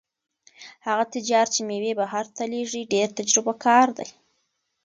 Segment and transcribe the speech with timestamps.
[0.87, 4.07] هغه تجار چې مېوې بهر ته لېږي ډېر تجربه کار دی.